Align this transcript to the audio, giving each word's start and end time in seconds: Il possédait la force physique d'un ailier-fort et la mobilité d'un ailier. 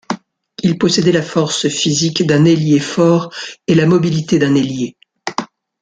Il 0.63 0.79
possédait 0.79 1.11
la 1.11 1.21
force 1.21 1.69
physique 1.69 2.25
d'un 2.25 2.43
ailier-fort 2.45 3.31
et 3.67 3.75
la 3.75 3.85
mobilité 3.85 4.39
d'un 4.39 4.55
ailier. 4.55 4.97